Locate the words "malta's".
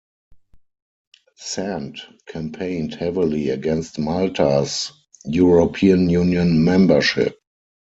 3.99-4.91